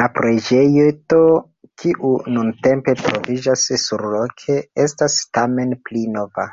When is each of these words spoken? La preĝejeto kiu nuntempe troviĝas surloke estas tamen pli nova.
La 0.00 0.04
preĝejeto 0.18 1.18
kiu 1.82 2.12
nuntempe 2.36 2.96
troviĝas 3.02 3.66
surloke 3.86 4.58
estas 4.86 5.20
tamen 5.40 5.80
pli 5.90 6.08
nova. 6.18 6.50